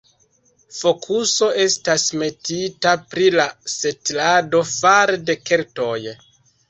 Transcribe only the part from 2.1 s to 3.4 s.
metita pri